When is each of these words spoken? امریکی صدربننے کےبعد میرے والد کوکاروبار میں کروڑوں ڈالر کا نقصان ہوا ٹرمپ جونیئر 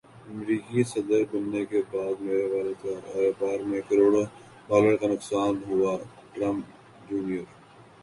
امریکی 0.29 0.81
صدربننے 0.91 1.61
کےبعد 1.69 2.15
میرے 2.25 2.45
والد 2.53 2.75
کوکاروبار 2.81 3.59
میں 3.69 3.81
کروڑوں 3.87 4.25
ڈالر 4.67 4.95
کا 4.99 5.07
نقصان 5.13 5.53
ہوا 5.67 5.93
ٹرمپ 6.33 6.65
جونیئر 7.07 7.45